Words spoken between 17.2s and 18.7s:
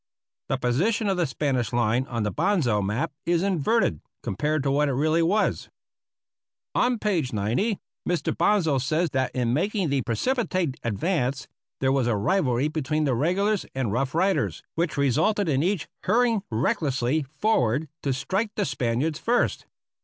forward to strike the